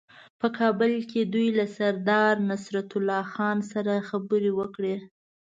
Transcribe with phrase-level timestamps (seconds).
[0.39, 4.95] په کابل کې دوی له سردارنصرالله خان سره خبرې وکړې.